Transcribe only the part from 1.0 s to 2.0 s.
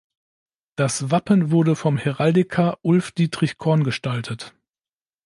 Wappen wurde vom